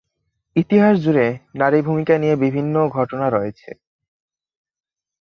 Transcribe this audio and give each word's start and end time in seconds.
ইতিহাস 0.55 0.95
জুড়ে 1.03 1.27
নারী 1.55 1.79
ভূমিকা 1.81 2.15
নিয়ে 2.17 2.35
বিভিন্ন 2.43 2.75
ঘটনা 2.89 3.27
রয়েছে। 3.29 3.69